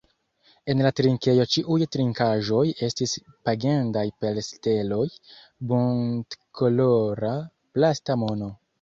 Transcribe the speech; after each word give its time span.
En 0.73 0.79
la 0.85 0.91
trinkejo 0.99 1.43
ĉiuj 1.55 1.77
trinkaĵoj 1.95 2.63
estis 2.89 3.13
pagendaj 3.51 4.05
per 4.25 4.43
steloj, 4.49 5.05
buntkolora 5.75 7.39
plasta 7.71 8.23
mono. 8.27 8.55